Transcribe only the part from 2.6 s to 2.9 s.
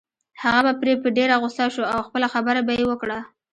به يې